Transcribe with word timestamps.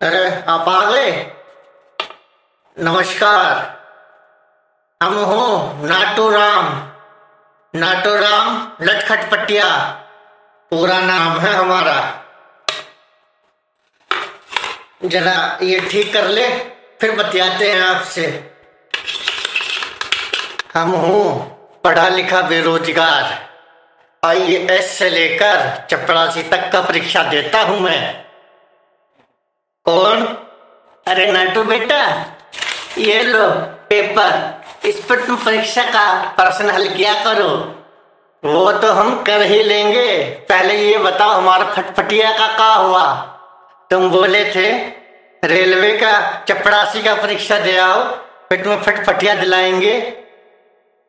अरे, 0.00 0.44
आप 0.48 0.68
आ 0.68 0.90
गए 0.90 1.32
नमस्कार। 2.78 3.78
हम 5.02 5.14
हो 5.14 5.72
नाटू 5.86 6.30
राम। 6.30 6.66
नाटू 7.74 8.14
राम 8.14 8.72
लटखट 8.82 9.30
पटिया। 9.30 9.86
पूरा 10.70 11.00
नाम 11.00 11.38
है 11.38 11.54
हमारा। 11.54 12.22
जरा 15.04 15.58
ये 15.62 15.80
ठीक 15.80 16.12
कर 16.12 16.28
ले, 16.28 16.48
फिर 17.00 17.16
बतियाते 17.16 17.72
हैं 17.72 17.82
आपसे। 17.82 18.52
हम 20.74 20.90
हूँ 20.90 21.44
पढ़ा 21.84 22.08
लिखा 22.08 22.42
बेरोजगार। 22.42 23.48
आई 24.24 24.66
एस 24.70 24.98
से 24.98 25.10
लेकर 25.10 25.86
चपरासी 25.90 26.42
तक 26.42 26.72
का 26.72 26.80
परीक्षा 26.80 27.22
देता 27.22 27.62
हूँ 27.62 27.80
मैं। 27.80 28.27
कौन 29.88 30.22
अरे 31.06 31.32
नाटू 31.32 31.62
बेटा, 31.62 32.26
ये 32.98 33.22
लो 33.22 33.50
पेपर 33.90 34.62
इस 34.88 35.04
पर 35.04 35.26
तुम 35.26 35.36
परीक्षा 35.36 35.82
का 35.82 36.22
प्रश्न 36.22 36.70
हल 36.70 36.88
किया 36.88 37.24
करो। 37.24 37.74
वो 38.44 38.72
तो 38.72 38.92
हम 38.92 39.22
कर 39.22 39.42
ही 39.42 39.62
लेंगे। 39.62 40.24
पहले 40.24 40.74
ये 40.74 40.98
बताओ, 40.98 41.30
हमारा 41.30 41.64
फटफटिया 41.64 42.38
का 42.38 42.58
का 42.58 42.74
हुआ? 42.74 43.12
तुम 43.90 44.10
बोले 44.10 44.44
थे, 44.44 44.72
रेलवे 45.44 45.98
का, 45.98 46.44
चपड़ासी 46.48 47.02
का 47.02 47.14
परीक्षा 47.14 47.58
दे 47.58 47.78
आओ, 47.78 48.04
फिर 48.48 48.64
तुम्हें 48.64 48.82
फटफटिया 48.82 49.34
दिलाएँगे। 49.34 50.00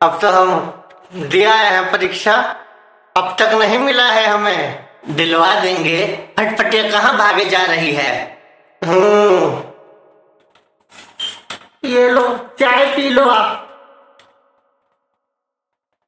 अब 0.02 0.18
तो 0.22 0.28
हम 0.28 0.82
दिया 1.14 1.52
है 1.52 1.92
परीक्षा, 1.92 2.56
अब 3.16 3.36
तक 3.38 3.48
नहीं 3.54 3.78
मिला 3.78 4.06
है 4.06 4.26
हमें। 4.26 4.86
दिलवा 5.08 5.54
देंगे। 5.54 6.28
फटफटिया 6.38 6.90
कहाँ 6.90 7.16
भागे 7.16 7.44
जा 7.44 7.62
रही 7.62 7.92
है? 7.92 8.39
ये 11.84 12.10
लो, 12.10 12.22
चाय 12.60 12.86
पी 12.96 13.08
लो 13.10 13.24
आप। 13.28 13.66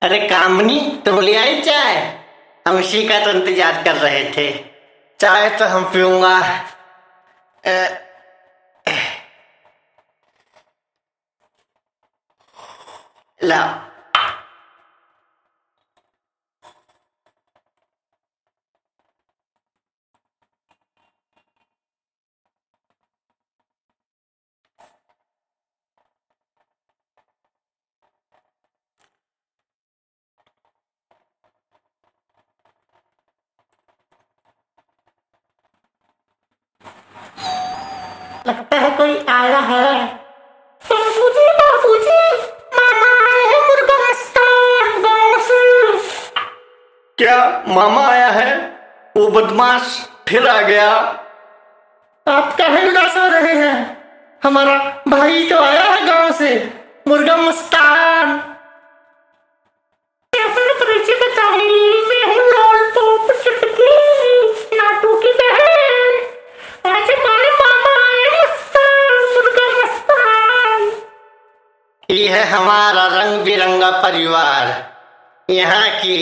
अरे 0.02 0.18
कामनी, 0.28 0.80
तुम 1.04 1.20
ले 1.20 1.36
आई 1.36 1.60
चाय? 1.62 1.96
हम 2.68 2.78
इसी 2.78 3.08
का 3.08 3.18
तो 3.24 3.30
इंतज़ार 3.30 3.82
कर 3.82 3.96
रहे 3.96 4.24
थे। 4.36 4.50
चाय 5.20 5.48
तो 5.58 5.64
हम 5.64 5.84
पीऊँगा। 5.84 6.38
लाओ। 13.40 13.91
लगता 38.46 38.76
है 38.76 38.90
कोई 38.96 39.26
आया 39.28 39.58
है। 39.58 40.06
बाबूजी 40.82 41.46
बाबूजी 41.52 42.16
मामा 42.76 43.10
आए 43.26 43.44
हैं 43.44 43.60
मुर्गा 43.68 43.96
मस्तान 43.98 45.02
गाँव 45.02 45.42
से। 45.42 45.60
क्या 47.18 47.64
मामा 47.68 48.06
आया 48.08 48.28
है? 48.28 48.56
वो 49.16 49.28
बदमाश 49.28 50.08
फिर 50.28 50.48
आ 50.48 50.60
गया। 50.60 50.90
आप 52.26 52.56
कहे 52.56 52.88
उदास 52.90 53.16
हो 53.16 53.28
रहे 53.28 53.54
हैं? 53.54 54.04
हमारा 54.44 55.02
भाई 55.08 55.48
तो 55.50 55.58
आया 55.58 55.82
है 55.82 56.06
गाँव 56.06 56.32
से। 56.32 56.72
मुर्गा 57.08 57.36
मस्तान 57.36 58.01
ये 72.10 72.28
है 72.28 72.44
हमारा 72.44 73.06
रंग 73.06 73.40
बिरंगा 73.40 73.90
परिवार। 73.90 74.66
यहाँ 75.48 75.88
की 75.90 76.18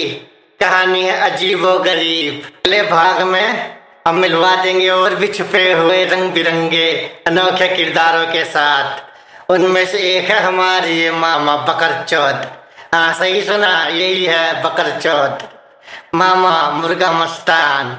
कहानी 0.61 1.03
है 1.03 1.31
अजीबो 1.31 1.79
गरीब। 1.79 2.43
अगले 2.45 2.83
भाग 2.83 3.23
में 3.23 3.77
हम 4.07 4.19
मिलवा 4.19 4.55
देंगे 4.57 4.89
और 4.89 5.15
भी 5.15 5.29
छुपे 5.29 5.73
हुए 5.73 6.05
रंग 6.05 6.31
बिरंगे 6.33 6.93
अनोखे 7.27 7.69
किरदारों 7.77 8.27
के 8.27 8.45
साथ। 8.45 9.51
उनमें 9.51 9.87
से 9.87 9.99
एक 9.99 10.31
है 10.31 10.41
हमारी 10.41 11.01
ये 11.01 11.11
मामा 11.11 11.57
बकर 11.57 12.05
चौथ। 12.05 12.47
हाँ 12.95 13.13
सही 13.15 13.43
सुना, 13.43 13.87
यही 13.87 14.25
है 14.25 14.63
बकर 14.63 14.99
चौथ। 15.01 15.47
मामा 16.15 16.71
मुर्गा 16.71 17.13
मस्तान। 17.13 17.97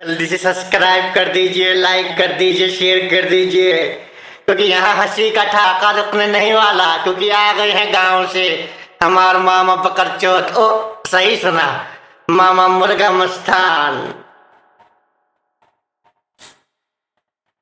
जल्दी 0.00 0.26
से 0.26 0.36
सब्सक्राइब 0.36 1.14
कर 1.14 1.28
दीजिए, 1.28 1.74
लाइक 1.74 2.16
कर 2.18 2.32
दीजिए, 2.32 2.68
शेयर 2.68 3.08
कर 3.10 3.28
दीजिए। 3.28 4.06
क्योंकि 4.50 4.64
यहाँ 4.64 4.94
हँसी 4.94 5.30
का 5.30 5.44
ठाका 5.44 5.90
रुकने 5.90 6.26
नहीं 6.26 6.52
वाला, 6.52 6.96
क्योंकि 6.96 7.28
आ 7.30 7.52
गए 7.52 7.70
हैं 7.70 7.92
गाँव 7.92 8.26
से। 8.26 8.70
हमारे 9.02 9.38
मामा 9.38 9.76
बकर 9.76 10.08
चोट 10.16 10.56
ओ, 10.56 10.94
सही 11.06 11.36
सुना। 11.36 11.86
मामा 12.30 12.68
मुर्गा 12.68 13.10
मस्तान। 13.10 14.14